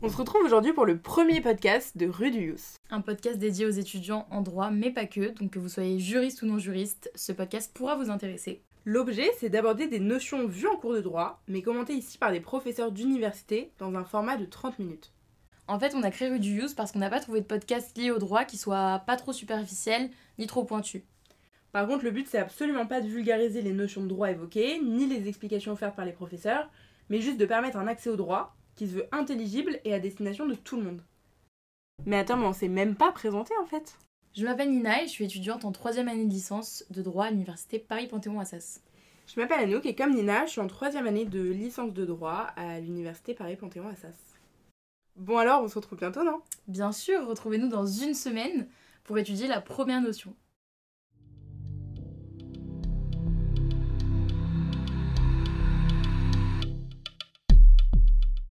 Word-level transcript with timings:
On 0.00 0.08
se 0.08 0.16
retrouve 0.16 0.44
aujourd'hui 0.44 0.72
pour 0.72 0.86
le 0.86 0.96
premier 0.96 1.40
podcast 1.40 1.98
de 1.98 2.06
Rue 2.06 2.30
du 2.30 2.50
Youth. 2.50 2.76
Un 2.88 3.00
podcast 3.00 3.36
dédié 3.36 3.66
aux 3.66 3.70
étudiants 3.70 4.28
en 4.30 4.42
droit, 4.42 4.70
mais 4.70 4.92
pas 4.92 5.06
que, 5.06 5.36
donc 5.36 5.50
que 5.50 5.58
vous 5.58 5.68
soyez 5.68 5.98
juriste 5.98 6.42
ou 6.42 6.46
non 6.46 6.56
juriste, 6.56 7.10
ce 7.16 7.32
podcast 7.32 7.72
pourra 7.74 7.96
vous 7.96 8.08
intéresser. 8.08 8.62
L'objet, 8.84 9.28
c'est 9.38 9.48
d'aborder 9.48 9.88
des 9.88 9.98
notions 9.98 10.46
vues 10.46 10.68
en 10.68 10.76
cours 10.76 10.94
de 10.94 11.00
droit, 11.00 11.42
mais 11.48 11.62
commentées 11.62 11.94
ici 11.94 12.16
par 12.16 12.30
des 12.30 12.38
professeurs 12.38 12.92
d'université 12.92 13.72
dans 13.78 13.92
un 13.96 14.04
format 14.04 14.36
de 14.36 14.44
30 14.44 14.78
minutes. 14.78 15.12
En 15.66 15.80
fait, 15.80 15.96
on 15.96 16.04
a 16.04 16.12
créé 16.12 16.28
Rue 16.28 16.38
du 16.38 16.60
Youth 16.60 16.76
parce 16.76 16.92
qu'on 16.92 17.00
n'a 17.00 17.10
pas 17.10 17.20
trouvé 17.20 17.40
de 17.40 17.46
podcast 17.46 17.98
lié 17.98 18.12
au 18.12 18.18
droit 18.18 18.44
qui 18.44 18.56
soit 18.56 19.02
pas 19.04 19.16
trop 19.16 19.32
superficiel 19.32 20.10
ni 20.38 20.46
trop 20.46 20.62
pointu. 20.62 21.02
Par 21.72 21.88
contre, 21.88 22.04
le 22.04 22.12
but, 22.12 22.28
c'est 22.28 22.38
absolument 22.38 22.86
pas 22.86 23.00
de 23.00 23.08
vulgariser 23.08 23.62
les 23.62 23.72
notions 23.72 24.02
de 24.02 24.08
droit 24.08 24.30
évoquées, 24.30 24.80
ni 24.80 25.06
les 25.06 25.26
explications 25.26 25.72
offertes 25.72 25.96
par 25.96 26.04
les 26.04 26.12
professeurs, 26.12 26.70
mais 27.10 27.20
juste 27.20 27.40
de 27.40 27.46
permettre 27.46 27.78
un 27.78 27.88
accès 27.88 28.10
au 28.10 28.16
droit 28.16 28.54
qui 28.78 28.86
se 28.86 28.94
veut 28.94 29.08
intelligible 29.10 29.80
et 29.84 29.92
à 29.92 29.98
destination 29.98 30.46
de 30.46 30.54
tout 30.54 30.76
le 30.76 30.84
monde. 30.84 31.02
Mais 32.06 32.16
attends, 32.16 32.36
mais 32.36 32.46
on 32.46 32.52
s'est 32.52 32.68
même 32.68 32.94
pas 32.94 33.10
présenté 33.10 33.52
en 33.60 33.66
fait. 33.66 33.98
Je 34.34 34.44
m'appelle 34.44 34.70
Nina 34.70 35.02
et 35.02 35.08
je 35.08 35.12
suis 35.12 35.24
étudiante 35.24 35.64
en 35.64 35.72
troisième 35.72 36.06
année 36.06 36.24
de 36.24 36.30
licence 36.30 36.84
de 36.90 37.02
droit 37.02 37.24
à 37.24 37.30
l'université 37.30 37.80
Paris-Panthéon-Assas. 37.80 38.80
Je 39.26 39.40
m'appelle 39.40 39.64
Anouk 39.64 39.84
et 39.84 39.96
comme 39.96 40.14
Nina, 40.14 40.46
je 40.46 40.52
suis 40.52 40.60
en 40.60 40.68
troisième 40.68 41.08
année 41.08 41.24
de 41.24 41.42
licence 41.42 41.92
de 41.92 42.06
droit 42.06 42.46
à 42.56 42.78
l'université 42.78 43.34
Paris-Panthéon-Assas. 43.34 44.16
Bon 45.16 45.38
alors, 45.38 45.64
on 45.64 45.68
se 45.68 45.74
retrouve 45.74 45.98
bientôt, 45.98 46.22
non? 46.22 46.40
Bien 46.68 46.92
sûr, 46.92 47.26
retrouvez-nous 47.26 47.68
dans 47.68 47.84
une 47.84 48.14
semaine 48.14 48.68
pour 49.02 49.18
étudier 49.18 49.48
la 49.48 49.60
première 49.60 50.00
notion. 50.00 50.36